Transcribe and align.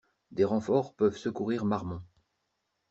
Des 0.31 0.45
renforts 0.45 0.95
peuvent 0.95 1.15
secourir 1.15 1.63
Marmont. 1.63 2.01